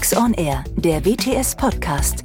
[0.00, 2.22] Tax on Air, der WTS Podcast.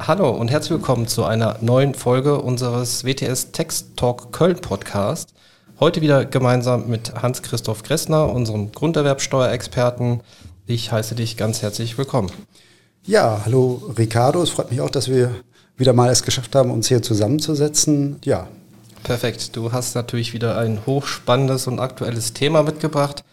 [0.00, 5.32] Hallo und herzlich willkommen zu einer neuen Folge unseres WTS Text Talk Köln Podcast.
[5.80, 10.20] Heute wieder gemeinsam mit Hans-Christoph Gressner, unserem Grunderwerbsteuerexperten.
[10.66, 12.30] Ich heiße dich ganz herzlich willkommen.
[13.08, 14.42] Ja, hallo Ricardo.
[14.42, 15.34] Es freut mich auch, dass wir
[15.78, 18.18] wieder mal es geschafft haben, uns hier zusammenzusetzen.
[18.22, 18.48] Ja.
[19.02, 19.56] Perfekt.
[19.56, 23.24] Du hast natürlich wieder ein hochspannendes und aktuelles Thema mitgebracht.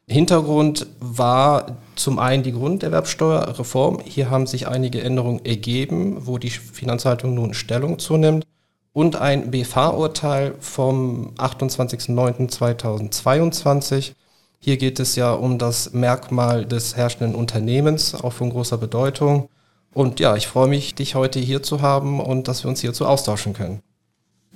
[0.07, 4.01] Hintergrund war zum einen die Grunderwerbsteuerreform.
[4.03, 8.45] Hier haben sich einige Änderungen ergeben, wo die Finanzhaltung nun Stellung zunimmt.
[8.91, 14.11] Und ein BFH-Urteil vom 28.09.2022.
[14.59, 19.49] Hier geht es ja um das Merkmal des herrschenden Unternehmens, auch von großer Bedeutung.
[19.93, 23.05] Und ja, ich freue mich, dich heute hier zu haben und dass wir uns hierzu
[23.05, 23.81] austauschen können.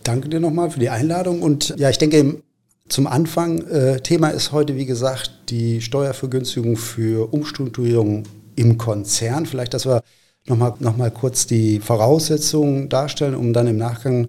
[0.04, 1.42] Danke dir nochmal für die Einladung.
[1.42, 2.42] Und ja, ich denke,
[2.90, 8.24] zum Anfang, äh, Thema ist heute, wie gesagt, die Steuervergünstigung für Umstrukturierung
[8.56, 9.46] im Konzern.
[9.46, 10.02] Vielleicht, dass wir
[10.48, 14.28] nochmal noch mal kurz die Voraussetzungen darstellen, um dann im Nachgang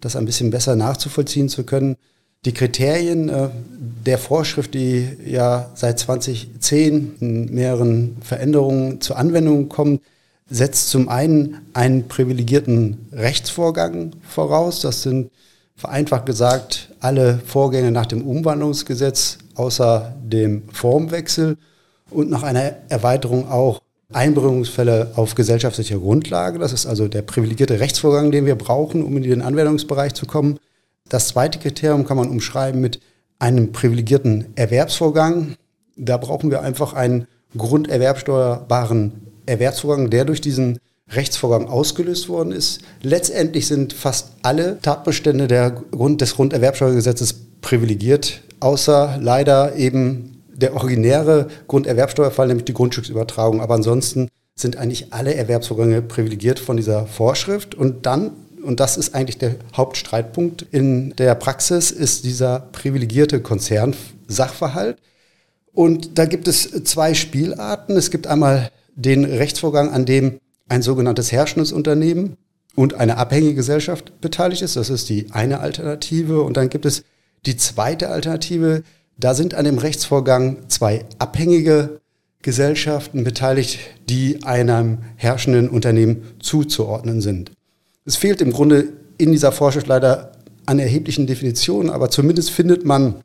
[0.00, 1.96] das ein bisschen besser nachzuvollziehen zu können.
[2.44, 3.48] Die Kriterien äh,
[4.06, 10.02] der Vorschrift, die ja seit 2010 in mehreren Veränderungen zur Anwendung kommt,
[10.48, 14.80] setzt zum einen einen privilegierten Rechtsvorgang voraus.
[14.80, 15.30] Das sind
[15.76, 21.56] vereinfacht gesagt alle Vorgänge nach dem Umwandlungsgesetz außer dem Formwechsel
[22.10, 23.80] und nach einer Erweiterung auch
[24.12, 26.58] Einbringungsfälle auf gesellschaftlicher Grundlage.
[26.58, 30.58] Das ist also der privilegierte Rechtsvorgang, den wir brauchen, um in den Anwendungsbereich zu kommen.
[31.08, 33.00] Das zweite Kriterium kann man umschreiben mit
[33.38, 35.56] einem privilegierten Erwerbsvorgang.
[35.96, 37.26] Da brauchen wir einfach einen
[37.56, 39.12] grunderwerbsteuerbaren
[39.46, 40.78] Erwerbsvorgang, der durch diesen
[41.10, 42.80] Rechtsvorgang ausgelöst worden ist.
[43.02, 51.48] Letztendlich sind fast alle Tatbestände der Grund, des Grunderwerbsteuergesetzes privilegiert, außer leider eben der originäre
[51.68, 53.60] Grunderwerbsteuerfall, nämlich die Grundstücksübertragung.
[53.60, 57.74] Aber ansonsten sind eigentlich alle Erwerbsvorgänge privilegiert von dieser Vorschrift.
[57.74, 58.32] Und dann,
[58.62, 64.98] und das ist eigentlich der Hauptstreitpunkt in der Praxis, ist dieser privilegierte Konzernsachverhalt.
[65.72, 67.96] Und da gibt es zwei Spielarten.
[67.96, 72.36] Es gibt einmal den Rechtsvorgang, an dem ein sogenanntes herrschendes Unternehmen
[72.74, 74.76] und eine abhängige Gesellschaft beteiligt ist.
[74.76, 76.42] Das ist die eine Alternative.
[76.42, 77.04] Und dann gibt es
[77.46, 78.82] die zweite Alternative.
[79.16, 82.00] Da sind an dem Rechtsvorgang zwei abhängige
[82.42, 87.50] Gesellschaften beteiligt, die einem herrschenden Unternehmen zuzuordnen sind.
[88.04, 90.32] Es fehlt im Grunde in dieser Vorschrift leider
[90.64, 93.22] an erheblichen Definitionen, aber zumindest findet man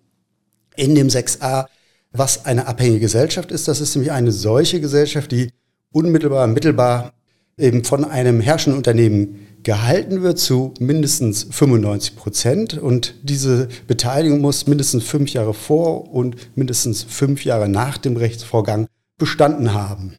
[0.76, 1.68] in dem 6a,
[2.12, 3.68] was eine abhängige Gesellschaft ist.
[3.68, 5.52] Das ist nämlich eine solche Gesellschaft, die
[5.92, 7.14] unmittelbar, mittelbar
[7.58, 12.78] eben von einem herrschenden Unternehmen gehalten wird zu mindestens 95 Prozent.
[12.78, 18.88] Und diese Beteiligung muss mindestens fünf Jahre vor und mindestens fünf Jahre nach dem Rechtsvorgang
[19.18, 20.18] bestanden haben.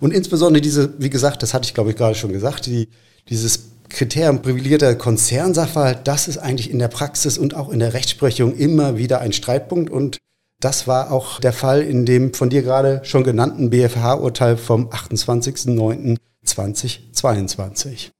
[0.00, 2.88] Und insbesondere diese, wie gesagt, das hatte ich glaube ich gerade schon gesagt, die,
[3.28, 8.56] dieses Kriterium privilegierter Konzernsachverhalt, das ist eigentlich in der Praxis und auch in der Rechtsprechung
[8.56, 10.18] immer wieder ein Streitpunkt und
[10.60, 16.18] das war auch der Fall in dem von dir gerade schon genannten BFH-Urteil vom 28.09.
[16.44, 18.12] 2022.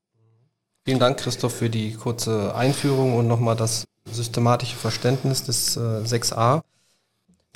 [0.84, 6.62] Vielen Dank, Christoph, für die kurze Einführung und nochmal das systematische Verständnis des äh, 6a.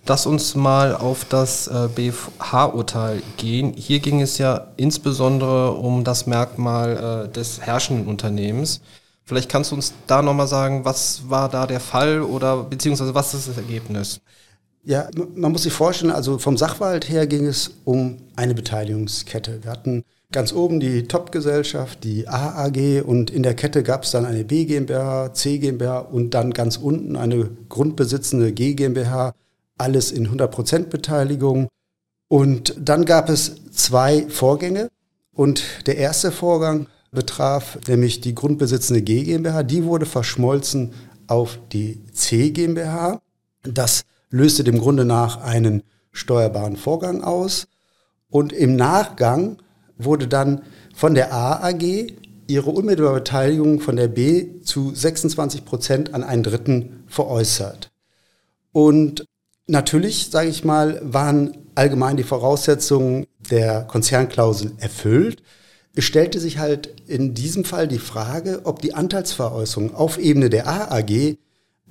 [0.06, 3.74] Lass uns mal auf das äh, BFH-Urteil gehen.
[3.74, 8.80] Hier ging es ja insbesondere um das Merkmal äh, des herrschenden Unternehmens.
[9.24, 13.34] Vielleicht kannst du uns da nochmal sagen, was war da der Fall oder beziehungsweise was
[13.34, 14.22] ist das Ergebnis?
[14.88, 19.62] Ja, man muss sich vorstellen, also vom Sachverhalt her ging es um eine Beteiligungskette.
[19.62, 24.24] Wir hatten ganz oben die Top-Gesellschaft, die AAG und in der Kette gab es dann
[24.24, 29.34] eine B GmbH, C GmbH und dann ganz unten eine grundbesitzende G GmbH,
[29.76, 31.68] alles in 100% Beteiligung.
[32.28, 34.88] Und dann gab es zwei Vorgänge
[35.34, 40.94] und der erste Vorgang betraf nämlich die grundbesitzende G GmbH, die wurde verschmolzen
[41.26, 43.20] auf die C GmbH.
[43.64, 45.82] Das löste dem Grunde nach einen
[46.12, 47.68] steuerbaren Vorgang aus
[48.30, 49.58] und im Nachgang
[49.96, 50.62] wurde dann
[50.94, 52.12] von der A AG
[52.46, 57.90] ihre unmittelbare Beteiligung von der B zu 26 Prozent an einen Dritten veräußert.
[58.72, 59.26] Und
[59.66, 65.42] natürlich, sage ich mal, waren allgemein die Voraussetzungen der Konzernklausel erfüllt.
[65.94, 70.68] es stellte sich halt in diesem Fall die Frage, ob die Anteilsveräußerung auf Ebene der
[70.68, 71.38] AAG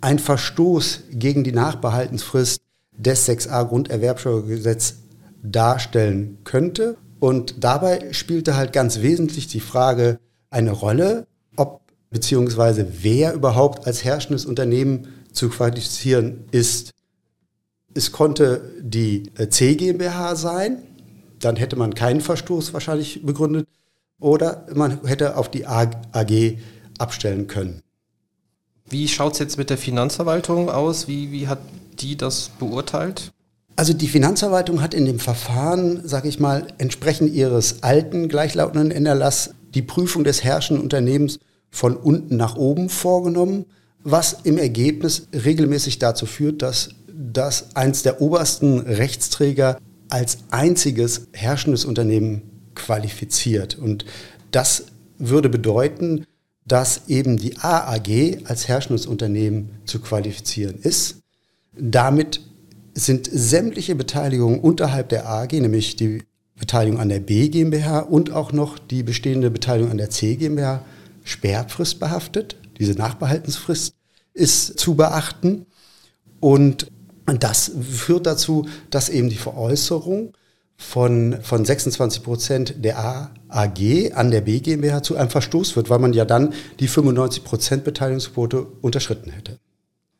[0.01, 2.61] ein Verstoß gegen die Nachbehaltensfrist
[2.97, 4.95] des 6a Grunderwerbsteuergesetz
[5.43, 6.97] darstellen könnte.
[7.19, 14.03] Und dabei spielte halt ganz wesentlich die Frage eine Rolle, ob beziehungsweise wer überhaupt als
[14.03, 16.91] herrschendes Unternehmen zu qualifizieren ist.
[17.93, 20.83] Es konnte die äh, C GmbH sein,
[21.39, 23.67] dann hätte man keinen Verstoß wahrscheinlich begründet,
[24.19, 26.57] oder man hätte auf die AG
[26.97, 27.81] abstellen können.
[28.89, 31.07] Wie schaut es jetzt mit der Finanzverwaltung aus?
[31.07, 31.59] Wie, wie hat
[31.99, 33.31] die das beurteilt?
[33.75, 39.51] Also die Finanzverwaltung hat in dem Verfahren, sage ich mal, entsprechend ihres alten gleichlautenden Erlass
[39.75, 41.39] die Prüfung des herrschenden Unternehmens
[41.69, 43.65] von unten nach oben vorgenommen,
[44.03, 49.77] was im Ergebnis regelmäßig dazu führt, dass das eins der obersten Rechtsträger
[50.09, 52.41] als einziges herrschendes Unternehmen
[52.73, 53.77] qualifiziert.
[53.77, 54.05] Und
[54.51, 54.85] das
[55.17, 56.25] würde bedeuten,
[56.67, 61.19] dass eben die AAG als herrschendes Unternehmen zu qualifizieren ist.
[61.79, 62.41] Damit
[62.93, 66.23] sind sämtliche Beteiligungen unterhalb der AG, nämlich die
[66.59, 70.83] Beteiligung an der B GmbH und auch noch die bestehende Beteiligung an der C GmbH,
[71.23, 72.55] Sperrfrist behaftet.
[72.79, 73.93] Diese Nachbehaltensfrist
[74.33, 75.67] ist zu beachten.
[76.39, 76.87] Und
[77.25, 80.33] das führt dazu, dass eben die Veräußerung
[80.77, 82.99] von, von 26 Prozent der
[83.49, 87.43] AAG an der B GmbH zu einem Verstoß wird, weil man ja dann die 95
[87.43, 89.59] Prozent Beteiligungsquote unterschritten hätte.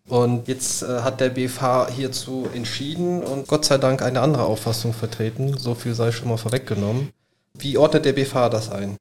[0.09, 4.94] Und jetzt äh, hat der BFH hierzu entschieden und Gott sei Dank eine andere Auffassung
[4.94, 5.57] vertreten.
[5.57, 7.09] So viel sei schon mal vorweggenommen.
[7.54, 8.95] Wie ordnet der BFH das ein?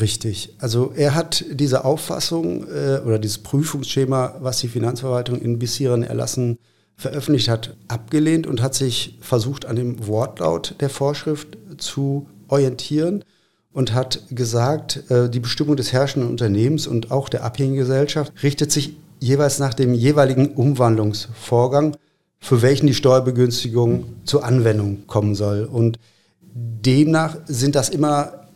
[0.00, 0.54] Richtig.
[0.58, 6.58] Also er hat diese Auffassung äh, oder dieses Prüfungsschema, was die Finanzverwaltung in bisherigen Erlassen
[6.96, 13.24] veröffentlicht hat, abgelehnt und hat sich versucht, an dem Wortlaut der Vorschrift zu orientieren
[13.72, 18.72] und hat gesagt, äh, die Bestimmung des herrschenden Unternehmens und auch der abhängigen Gesellschaft richtet
[18.72, 21.96] sich jeweils nach dem jeweiligen Umwandlungsvorgang,
[22.38, 25.64] für welchen die Steuerbegünstigung zur Anwendung kommen soll.
[25.64, 25.98] Und
[26.42, 28.46] demnach sind das immer,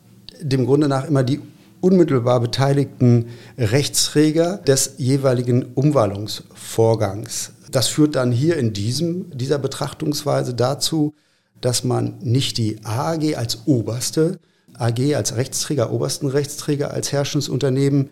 [0.40, 1.40] dem Grunde nach immer die
[1.80, 3.26] unmittelbar beteiligten
[3.58, 7.52] Rechtsträger des jeweiligen Umwandlungsvorgangs.
[7.70, 11.14] Das führt dann hier in diesem, dieser Betrachtungsweise dazu,
[11.60, 14.38] dass man nicht die AG als oberste,
[14.74, 18.10] AG als Rechtsträger, obersten Rechtsträger, als herrschendes Unternehmen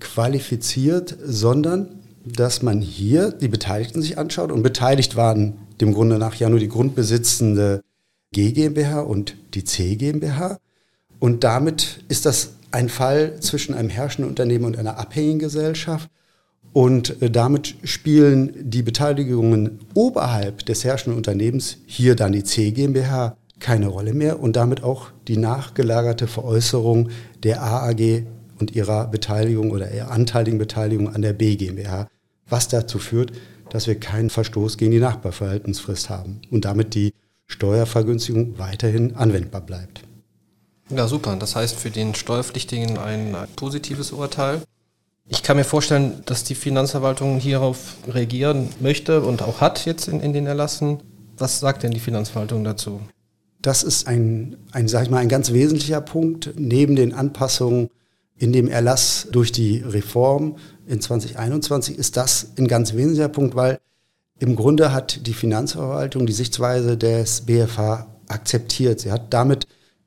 [0.00, 6.34] qualifiziert, sondern dass man hier die Beteiligten sich anschaut und beteiligt waren dem Grunde nach
[6.36, 7.82] ja nur die grundbesitzende
[8.32, 10.58] G GmbH und die C GmbH.
[11.18, 16.10] Und damit ist das ein Fall zwischen einem herrschenden Unternehmen und einer abhängigen Gesellschaft.
[16.74, 23.36] Und äh, damit spielen die Beteiligungen oberhalb des herrschenden Unternehmens, hier dann die C GmbH,
[23.60, 27.10] keine Rolle mehr und damit auch die nachgelagerte Veräußerung
[27.44, 28.26] der AAG
[28.58, 32.08] und ihrer Beteiligung oder ihrer anteiligen Beteiligung an der B GmbH,
[32.48, 33.30] was dazu führt,
[33.70, 37.14] dass wir keinen Verstoß gegen die Nachbarverhaltensfrist haben und damit die
[37.46, 40.02] Steuervergünstigung weiterhin anwendbar bleibt.
[40.90, 41.36] Ja, super.
[41.36, 44.60] Das heißt für den Steuerpflichtigen ein positives Urteil.
[45.26, 50.20] Ich kann mir vorstellen, dass die Finanzverwaltung hierauf reagieren möchte und auch hat jetzt in,
[50.20, 51.00] in den Erlassen.
[51.38, 53.00] Was sagt denn die Finanzverwaltung dazu?
[53.62, 57.88] Das ist ein, ein, sag ich mal, ein ganz wesentlicher Punkt neben den Anpassungen
[58.36, 63.78] in dem Erlass durch die Reform in 2021 ist das ein ganz wesentlicher Punkt, weil
[64.38, 69.00] im Grunde hat die Finanzverwaltung die Sichtweise des BFH akzeptiert.
[69.00, 69.66] Sie hat damit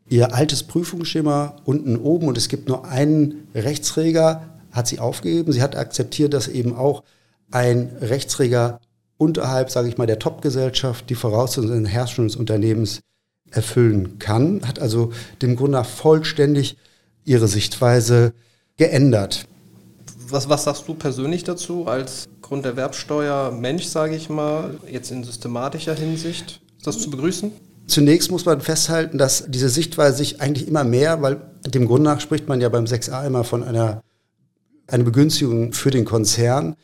[0.10, 5.52] ihr altes Prüfungsschema unten oben und es gibt nur einen Rechtsträger, hat sie aufgegeben.
[5.52, 7.04] Sie hat akzeptiert, dass eben auch
[7.52, 8.80] ein Rechtsträger
[9.18, 13.02] unterhalb, sage ich mal, der Top-Gesellschaft die Voraussetzungen eines herrschenden Unternehmens
[13.50, 16.78] erfüllen kann, hat also dem Grunde nach vollständig
[17.26, 18.34] ihre Sichtweise
[18.78, 19.48] geändert.
[20.30, 26.62] Was, was sagst du persönlich dazu als Grunderwerbsteuer-Mensch, sage ich mal, jetzt in systematischer Hinsicht?
[26.78, 27.52] Ist das zu begrüßen?
[27.88, 32.20] Zunächst muss man festhalten, dass diese Sichtweise sich eigentlich immer mehr, weil dem Grund nach
[32.20, 34.02] spricht man ja beim 6a immer von einer
[34.88, 36.76] eine Begünstigung für den Konzern.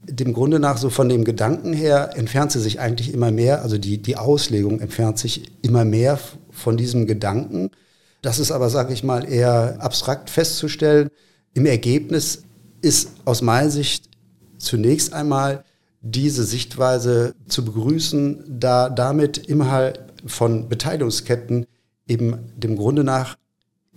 [0.00, 3.78] Dem Grunde nach, so von dem Gedanken her, entfernt sie sich eigentlich immer mehr, also
[3.78, 6.18] die, die Auslegung entfernt sich immer mehr
[6.50, 7.70] von diesem Gedanken.
[8.22, 11.10] Das ist aber, sage ich mal, eher abstrakt festzustellen.
[11.54, 12.42] Im Ergebnis
[12.80, 14.08] ist aus meiner Sicht
[14.58, 15.64] zunächst einmal
[16.00, 21.66] diese Sichtweise zu begrüßen, da damit innerhalb von Beteiligungsketten
[22.06, 23.36] eben dem Grunde nach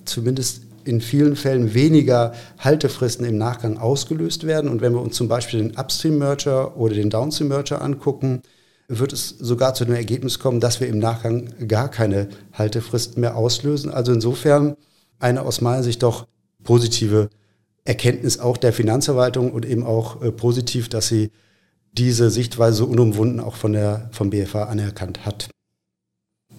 [0.05, 4.69] zumindest in vielen Fällen weniger Haltefristen im Nachgang ausgelöst werden.
[4.69, 8.41] Und wenn wir uns zum Beispiel den Upstream-Merger oder den Downstream-Merger angucken,
[8.87, 13.37] wird es sogar zu dem Ergebnis kommen, dass wir im Nachgang gar keine Haltefristen mehr
[13.37, 13.89] auslösen.
[13.89, 14.75] Also insofern
[15.19, 16.27] eine aus meiner Sicht doch
[16.63, 17.29] positive
[17.85, 21.31] Erkenntnis auch der Finanzverwaltung und eben auch äh, positiv, dass sie
[21.93, 25.49] diese Sichtweise unumwunden auch von der, vom BFH anerkannt hat.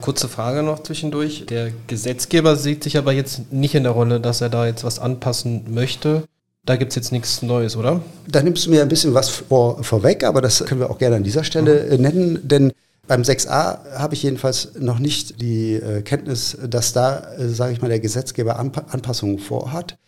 [0.03, 1.47] Kurze Frage noch zwischendurch.
[1.47, 4.99] Der Gesetzgeber sieht sich aber jetzt nicht in der Rolle, dass er da jetzt was
[4.99, 6.25] anpassen möchte.
[6.65, 8.03] Da gibt es jetzt nichts Neues, oder?
[8.29, 11.17] Da nimmst du mir ein bisschen was vor, vorweg, aber das können wir auch gerne
[11.17, 12.03] an dieser Stelle mhm.
[12.03, 12.73] nennen, denn
[13.07, 17.81] beim 6a habe ich jedenfalls noch nicht die äh, Kenntnis, dass da, äh, sage ich
[17.81, 19.99] mal, der Gesetzgeber Anp Anpassungen vorhat.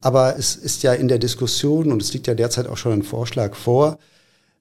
[0.00, 3.02] Aber es ist ja in der Diskussion und es liegt ja derzeit auch schon ein
[3.02, 3.98] Vorschlag vor,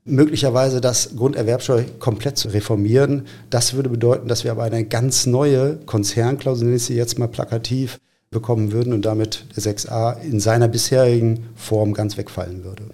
[0.04, 3.28] möglicherweise das Grunderwerbsteuer komplett zu reformieren.
[3.50, 7.28] Das würde bedeuten, dass wir aber eine ganz neue Konzernklausel, nenne ich sie jetzt mal
[7.28, 8.00] plakativ,
[8.32, 12.90] bekommen würden und damit der 6a in seiner bisherigen Form ganz wegfallen würde.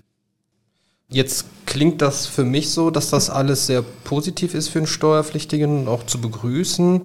[1.09, 5.81] Jetzt klingt das für mich so, dass das alles sehr positiv ist für den Steuerpflichtigen
[5.81, 7.03] und auch zu begrüßen.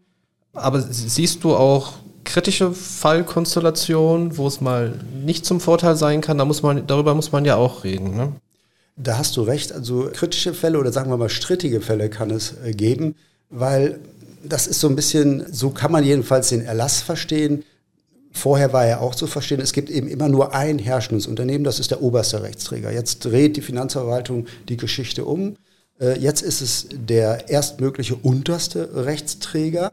[0.55, 1.93] Aber siehst du auch
[2.25, 6.39] kritische Fallkonstellationen, wo es mal nicht zum Vorteil sein kann?
[6.39, 8.17] Da muss man, darüber muss man ja auch reden.
[8.17, 8.33] Ne?
[8.97, 9.73] Da hast du recht.
[9.73, 13.15] Also kritische Fälle oder sagen wir mal strittige Fälle kann es äh, geben,
[13.51, 14.01] weil
[14.45, 17.65] das ist so ein bisschen, so kann man jedenfalls den Erlass verstehen.
[18.33, 21.79] Vorher war ja auch zu verstehen, es gibt eben immer nur ein herrschendes Unternehmen, das
[21.79, 22.91] ist der oberste Rechtsträger.
[22.91, 25.57] Jetzt dreht die Finanzverwaltung die Geschichte um.
[26.01, 29.93] Äh, jetzt ist es der erstmögliche unterste Rechtsträger.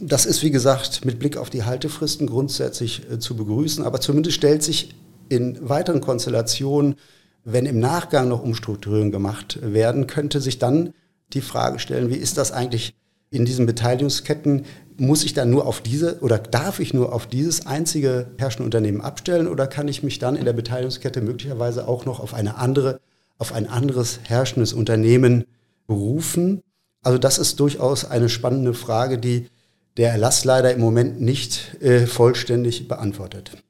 [0.00, 4.36] Das ist, wie gesagt, mit Blick auf die Haltefristen grundsätzlich äh, zu begrüßen, aber zumindest
[4.36, 4.94] stellt sich
[5.28, 6.96] in weiteren Konstellationen
[7.44, 10.94] wenn im Nachgang noch Umstrukturierungen gemacht werden, könnte sich dann
[11.32, 12.94] die Frage stellen, wie ist das eigentlich
[13.30, 14.64] in diesen Beteiligungsketten?
[14.96, 19.00] Muss ich dann nur auf diese oder darf ich nur auf dieses einzige herrschende Unternehmen
[19.00, 23.00] abstellen oder kann ich mich dann in der Beteiligungskette möglicherweise auch noch auf eine andere,
[23.38, 25.44] auf ein anderes herrschendes Unternehmen
[25.86, 26.62] berufen?
[27.02, 29.48] Also das ist durchaus eine spannende Frage, die
[29.96, 33.63] der Erlass leider im Moment nicht äh, vollständig beantwortet.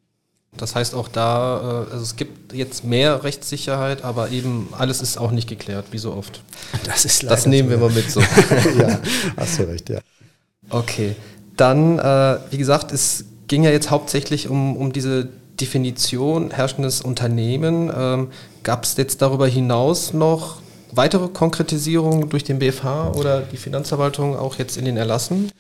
[0.56, 5.18] Das heißt auch da, äh, also es gibt jetzt mehr Rechtssicherheit, aber eben alles ist
[5.18, 6.42] auch nicht geklärt, wie so oft.
[6.84, 8.20] Das ist Das nehmen wir mal mit so.
[8.78, 8.98] ja,
[9.36, 10.00] hast du recht, ja.
[10.70, 11.16] Okay,
[11.56, 15.28] dann, äh, wie gesagt, es ging ja jetzt hauptsächlich um, um diese
[15.60, 17.92] Definition herrschendes Unternehmen.
[17.94, 18.28] Ähm,
[18.62, 24.56] Gab es jetzt darüber hinaus noch weitere Konkretisierungen durch den BFH oder die Finanzverwaltung auch
[24.56, 25.50] jetzt in den Erlassen?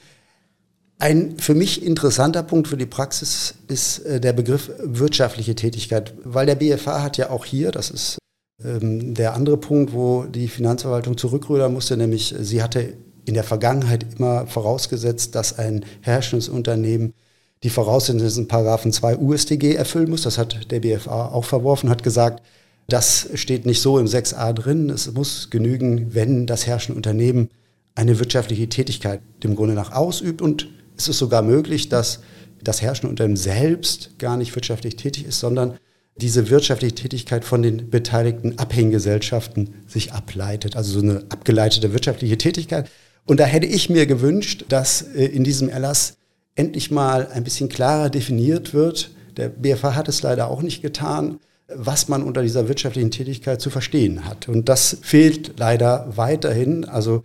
[0.98, 6.46] Ein für mich interessanter Punkt für die Praxis ist äh, der Begriff wirtschaftliche Tätigkeit, weil
[6.46, 8.18] der BFH hat ja auch hier, das ist
[8.62, 14.06] ähm, der andere Punkt, wo die Finanzverwaltung zurückrudern musste, nämlich sie hatte in der Vergangenheit
[14.16, 17.14] immer vorausgesetzt, dass ein herrschendes Unternehmen
[17.62, 20.22] die Voraussetzungen Paragraphen 2 USTG erfüllen muss.
[20.22, 22.44] Das hat der BFA auch verworfen, hat gesagt,
[22.88, 24.90] das steht nicht so im 6a drin.
[24.90, 27.48] Es muss genügen, wenn das herrschende Unternehmen
[27.94, 32.20] eine wirtschaftliche Tätigkeit dem Grunde nach ausübt und ist es sogar möglich, dass
[32.62, 35.78] das herrschende Unternehmen selbst gar nicht wirtschaftlich tätig ist, sondern
[36.16, 42.88] diese wirtschaftliche Tätigkeit von den beteiligten Abhänggesellschaften sich ableitet, also so eine abgeleitete wirtschaftliche Tätigkeit.
[43.26, 46.16] Und da hätte ich mir gewünscht, dass äh, in diesem Erlass
[46.54, 49.10] endlich mal ein bisschen klarer definiert wird.
[49.36, 53.70] Der BFH hat es leider auch nicht getan, was man unter dieser wirtschaftlichen Tätigkeit zu
[53.70, 54.48] verstehen hat.
[54.48, 56.84] Und das fehlt leider weiterhin.
[56.84, 57.24] Also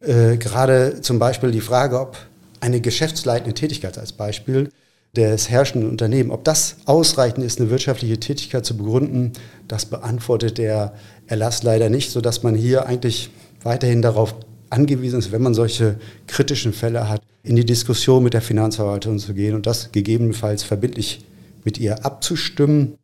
[0.00, 2.18] äh, gerade zum Beispiel die Frage, ob
[2.66, 4.70] eine geschäftsleitende Tätigkeit als Beispiel
[5.14, 9.32] des herrschenden Unternehmens, ob das ausreichend ist, eine wirtschaftliche Tätigkeit zu begründen,
[9.68, 10.92] das beantwortet der
[11.26, 13.30] Erlass leider nicht, sodass man hier eigentlich
[13.62, 14.34] weiterhin darauf
[14.68, 19.32] angewiesen ist, wenn man solche kritischen Fälle hat, in die Diskussion mit der Finanzverwaltung zu
[19.32, 21.24] gehen und das gegebenenfalls verbindlich
[21.64, 22.98] mit ihr abzustimmen,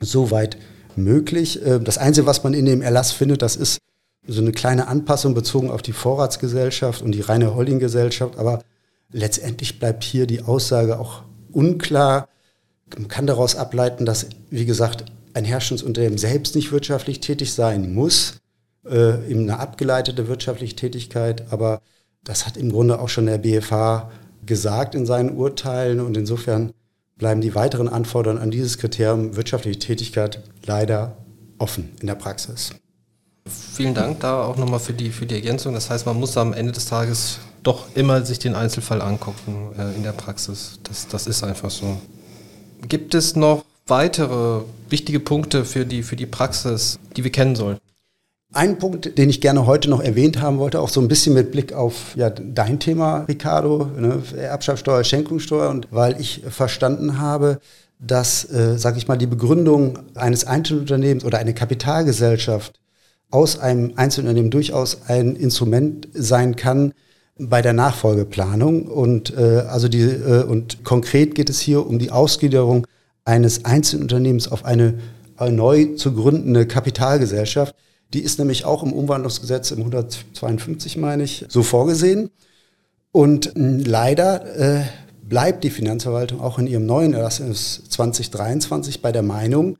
[0.00, 0.56] soweit
[0.96, 1.64] möglich.
[1.64, 3.78] Äh, das Einzige, was man in dem Erlass findet, das ist
[4.26, 8.62] so eine kleine Anpassung bezogen auf die Vorratsgesellschaft und die reine Holdinggesellschaft, aber
[9.12, 12.28] letztendlich bleibt hier die Aussage auch unklar.
[12.96, 18.40] Man kann daraus ableiten, dass, wie gesagt, ein Herrschungsunternehmen selbst nicht wirtschaftlich tätig sein muss,
[18.86, 21.80] äh, in eine abgeleitete wirtschaftliche Tätigkeit, aber
[22.24, 24.10] das hat im Grunde auch schon der BFH
[24.44, 26.72] gesagt in seinen Urteilen und insofern
[27.16, 31.16] bleiben die weiteren Anforderungen an dieses Kriterium wirtschaftliche Tätigkeit leider
[31.58, 32.70] offen in der Praxis.
[33.46, 35.74] Vielen Dank da auch nochmal für die, für die Ergänzung.
[35.74, 39.94] Das heißt, man muss am Ende des Tages doch immer sich den Einzelfall angucken äh,
[39.96, 40.78] in der Praxis.
[40.84, 41.98] Das, das ist einfach so.
[42.86, 47.78] Gibt es noch weitere wichtige Punkte für die, für die Praxis, die wir kennen sollen?
[48.54, 51.52] Ein Punkt, den ich gerne heute noch erwähnt haben wollte, auch so ein bisschen mit
[51.52, 57.60] Blick auf ja, dein Thema, Ricardo, ne, Erbschaftssteuer, Schenkungssteuer, und weil ich verstanden habe,
[57.98, 62.80] dass, äh, sage ich mal, die Begründung eines Einzelunternehmens oder eine Kapitalgesellschaft
[63.30, 66.94] aus einem Einzelunternehmen durchaus ein Instrument sein kann,
[67.38, 68.86] bei der Nachfolgeplanung.
[68.86, 72.86] Und, äh, also die, äh, und konkret geht es hier um die Ausgliederung
[73.24, 74.94] eines Einzelunternehmens auf eine,
[75.36, 77.74] eine neu zu gründende Kapitalgesellschaft.
[78.14, 82.30] Die ist nämlich auch im Umwandlungsgesetz im 152, meine ich, so vorgesehen.
[83.12, 84.84] Und äh, leider äh,
[85.22, 89.76] bleibt die Finanzverwaltung auch in ihrem neuen Erlass 2023 bei der Meinung,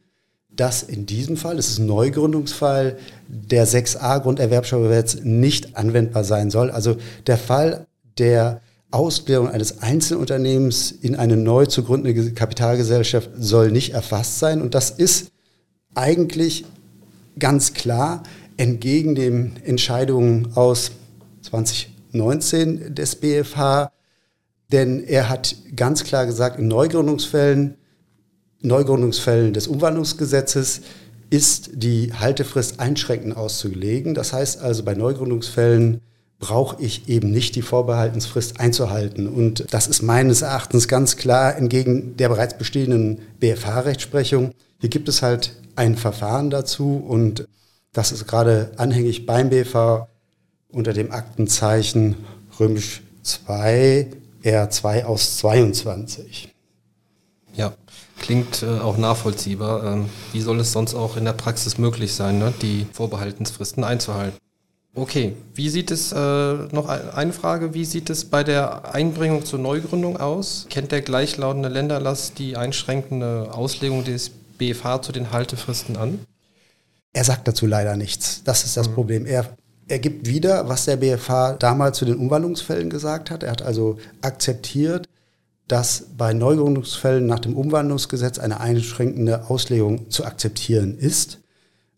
[0.58, 2.98] dass in diesem Fall, das ist ein Neugründungsfall,
[3.28, 6.72] der 6a Grunderwerbsteuergesetz nicht anwendbar sein soll.
[6.72, 6.96] Also
[7.28, 7.86] der Fall
[8.18, 8.60] der
[8.90, 14.60] Ausklärung eines Einzelunternehmens in eine neu zu gründende Kapitalgesellschaft soll nicht erfasst sein.
[14.60, 15.30] Und das ist
[15.94, 16.64] eigentlich
[17.38, 18.24] ganz klar
[18.56, 20.90] entgegen den Entscheidungen aus
[21.42, 23.92] 2019 des BFH,
[24.72, 27.77] denn er hat ganz klar gesagt, in Neugründungsfällen
[28.60, 30.80] Neugründungsfällen des Umwandlungsgesetzes
[31.30, 34.14] ist die Haltefrist einschränkend auszulegen.
[34.14, 36.00] Das heißt also, bei Neugründungsfällen
[36.38, 39.28] brauche ich eben nicht die Vorbehaltensfrist einzuhalten.
[39.28, 44.52] Und das ist meines Erachtens ganz klar entgegen der bereits bestehenden BFH-Rechtsprechung.
[44.80, 47.46] Hier gibt es halt ein Verfahren dazu und
[47.92, 50.08] das ist gerade anhängig beim BFH
[50.68, 52.16] unter dem Aktenzeichen
[52.60, 54.06] römisch 2
[54.44, 56.54] R2 aus 22.
[57.54, 57.74] Ja,
[58.20, 59.84] klingt äh, auch nachvollziehbar.
[59.84, 64.38] Ähm, wie soll es sonst auch in der Praxis möglich sein, ne, die Vorbehaltensfristen einzuhalten?
[64.94, 69.60] Okay, wie sieht es, äh, noch eine Frage, wie sieht es bei der Einbringung zur
[69.60, 70.66] Neugründung aus?
[70.70, 76.18] Kennt der gleichlautende Länderlass die einschränkende Auslegung des BFH zu den Haltefristen an?
[77.12, 78.42] Er sagt dazu leider nichts.
[78.44, 78.94] Das ist das mhm.
[78.94, 79.26] Problem.
[79.26, 79.56] Er,
[79.86, 83.42] er gibt wieder, was der BFH damals zu den Umwandlungsfällen gesagt hat.
[83.42, 85.08] Er hat also akzeptiert,
[85.68, 91.40] dass bei Neugründungsfällen nach dem Umwandlungsgesetz eine einschränkende Auslegung zu akzeptieren ist.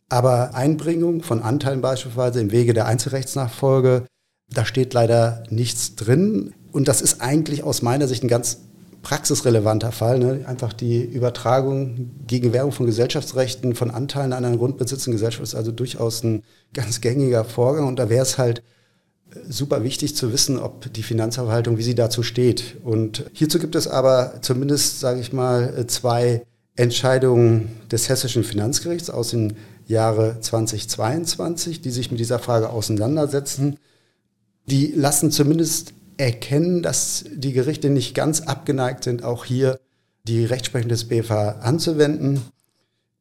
[0.08, 4.06] Aber Einbringung von Anteilen beispielsweise im Wege der Einzelrechtsnachfolge,
[4.52, 6.52] da steht leider nichts drin.
[6.72, 8.58] Und das ist eigentlich aus meiner Sicht ein ganz
[9.02, 10.18] praxisrelevanter Fall.
[10.18, 10.44] Ne?
[10.46, 15.54] Einfach die Übertragung gegen Werbung von Gesellschaftsrechten, von Anteilen an einen Grundbesitz in Gesellschaft ist
[15.54, 16.42] also durchaus ein
[16.74, 17.86] ganz gängiger Vorgang.
[17.86, 18.62] Und da wäre es halt
[19.48, 22.76] super wichtig zu wissen, ob die Finanzverwaltung, wie sie dazu steht.
[22.82, 26.42] Und hierzu gibt es aber zumindest, sage ich mal, zwei
[26.76, 29.54] Entscheidungen des Hessischen Finanzgerichts aus dem
[29.86, 33.76] Jahre 2022, die sich mit dieser Frage auseinandersetzen.
[34.66, 39.78] Die lassen zumindest erkennen, dass die Gerichte nicht ganz abgeneigt sind, auch hier
[40.24, 42.42] die Rechtsprechung des BFH anzuwenden.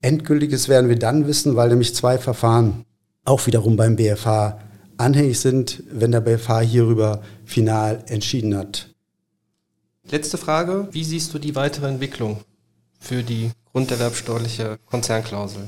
[0.01, 2.85] Endgültiges werden wir dann wissen, weil nämlich zwei Verfahren
[3.25, 4.59] auch wiederum beim BFH
[4.99, 8.89] anhängig sind, wenn der BFH hierüber final entschieden hat.
[10.09, 10.87] Letzte Frage.
[10.91, 12.41] Wie siehst du die weitere Entwicklung
[12.99, 15.61] für die grunderwerbsteuerliche Konzernklausel?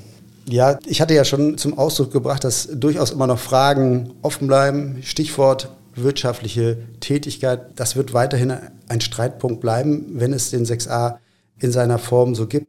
[0.46, 4.98] Ja, ich hatte ja schon zum Ausdruck gebracht, dass durchaus immer noch Fragen offen bleiben.
[5.04, 7.80] Stichwort wirtschaftliche Tätigkeit.
[7.80, 8.54] Das wird weiterhin
[8.88, 11.18] ein Streitpunkt bleiben, wenn es den 6a
[11.60, 12.68] in seiner Form so gibt.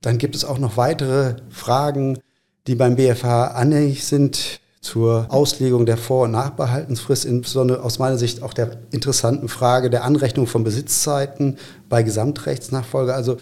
[0.00, 2.18] Dann gibt es auch noch weitere Fragen,
[2.66, 8.42] die beim BFH anhängig sind zur Auslegung der Vor- und Nachbehaltensfrist, insbesondere aus meiner Sicht
[8.42, 13.14] auch der interessanten Frage der Anrechnung von Besitzzeiten bei Gesamtrechtsnachfolge.
[13.14, 13.36] Also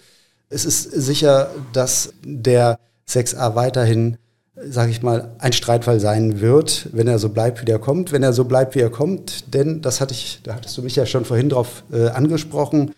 [0.49, 4.17] es ist sicher, dass der 6a weiterhin,
[4.55, 8.11] sage ich mal, ein Streitfall sein wird, wenn er so bleibt, wie er kommt.
[8.11, 10.97] Wenn er so bleibt, wie er kommt, denn das hatte ich, da hattest du mich
[10.97, 12.91] ja schon vorhin drauf äh, angesprochen,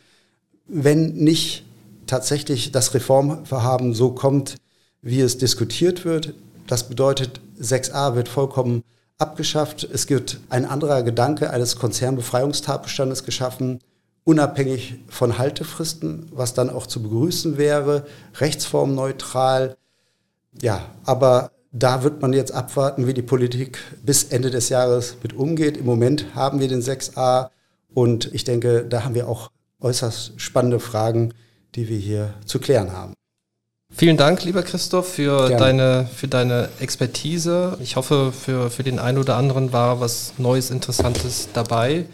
[0.67, 1.63] wenn nicht
[2.08, 4.56] tatsächlich das Reformverhaben so kommt,
[5.04, 6.34] wie es diskutiert wird,
[6.71, 8.84] das bedeutet, 6a wird vollkommen
[9.17, 9.84] abgeschafft.
[9.84, 13.81] Es wird ein anderer Gedanke eines Konzernbefreiungstatbestandes geschaffen,
[14.23, 18.05] unabhängig von Haltefristen, was dann auch zu begrüßen wäre,
[18.39, 19.75] rechtsformneutral.
[20.62, 25.34] Ja, aber da wird man jetzt abwarten, wie die Politik bis Ende des Jahres mit
[25.34, 25.75] umgeht.
[25.75, 27.49] Im Moment haben wir den 6a
[27.93, 31.34] und ich denke, da haben wir auch äußerst spannende Fragen,
[31.75, 33.13] die wir hier zu klären haben.
[33.93, 37.77] Vielen Dank, lieber Christoph, für deine, für deine Expertise.
[37.82, 42.06] Ich hoffe, für, für den einen oder anderen war was Neues, Interessantes dabei.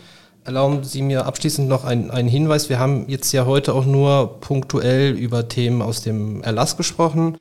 [0.44, 2.70] Erlauben Sie mir abschließend noch einen, einen Hinweis.
[2.70, 7.38] Wir haben jetzt ja heute auch nur punktuell über Themen aus dem Erlass gesprochen.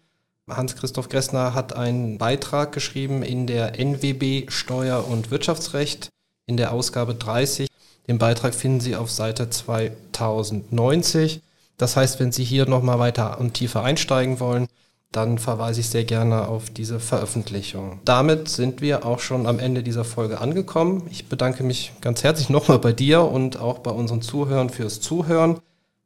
[0.49, 6.11] Hans-Christoph Gressner hat einen Beitrag geschrieben in der NWB Steuer- und Wirtschaftsrecht
[6.47, 7.69] in der Ausgabe 30.
[8.07, 11.41] Den Beitrag finden Sie auf Seite 2090.
[11.77, 14.69] Das heißt, wenn Sie hier nochmal weiter und tiefer einsteigen wollen,
[15.13, 18.01] dann verweise ich sehr gerne auf diese Veröffentlichung.
[18.05, 21.03] Damit sind wir auch schon am Ende dieser Folge angekommen.
[21.11, 25.61] Ich bedanke mich ganz herzlich nochmal bei dir und auch bei unseren Zuhörern fürs Zuhören.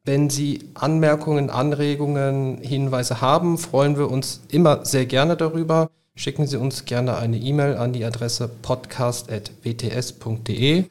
[0.05, 5.91] Wenn Sie Anmerkungen, Anregungen, Hinweise haben, freuen wir uns immer sehr gerne darüber.
[6.15, 10.85] Schicken Sie uns gerne eine E-Mail an die Adresse podcast.wts.de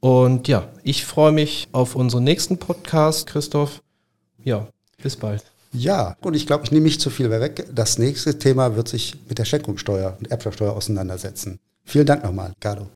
[0.00, 3.82] Und ja, ich freue mich auf unseren nächsten Podcast, Christoph.
[4.44, 4.68] Ja,
[5.02, 5.44] bis bald.
[5.72, 7.66] Ja, und ich glaube, ich nehme nicht zu viel mehr weg.
[7.72, 11.60] Das nächste Thema wird sich mit der Schenkungssteuer und Erbschaftssteuer auseinandersetzen.
[11.84, 12.88] Vielen Dank nochmal, Carlo.